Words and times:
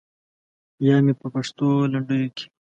یا 0.87 0.95
مې 1.03 1.13
په 1.19 1.27
پښتو 1.33 1.67
لنډیو 1.91 2.33
کې. 2.35 2.45